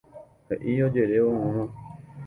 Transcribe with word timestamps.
He'i 0.63 0.77
ojerévo 0.87 1.31
mama. 1.41 1.65